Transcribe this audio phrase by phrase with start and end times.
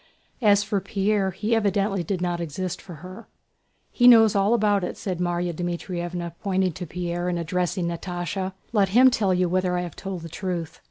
[0.41, 3.27] As for Pierre, he evidently did not exist for her.
[3.91, 8.53] "He knows all about it," said Márya Dmítrievna pointing to Pierre and addressing Natásha.
[8.73, 10.79] "Let him tell you whether I have told the truth."